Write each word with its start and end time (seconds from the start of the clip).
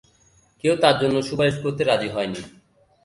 কেউ 0.63 0.73
তার 0.83 0.95
জন্য 1.01 1.15
সুপারিশ 1.29 1.55
করতে 1.63 1.81
রাজি 1.83 2.09
হয়নি। 2.15 2.41